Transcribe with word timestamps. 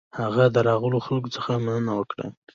هغه 0.19 0.45
د 0.55 0.57
راغلو 0.69 0.97
خلکو 1.05 1.29
څخه 1.35 1.51
مننه 1.65 1.91
وکړه. 1.99 2.25